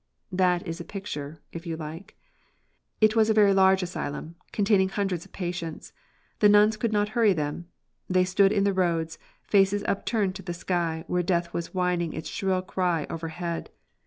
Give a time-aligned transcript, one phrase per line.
[0.31, 2.17] That is a picture, if you like.
[3.01, 5.93] It was a very large asylum, containing hundreds of patients.
[6.39, 7.67] The nuns could not hurry them.
[8.09, 12.29] They stood in the roads, faces upturned to the sky, where death was whining its
[12.29, 13.69] shrill cry overhead.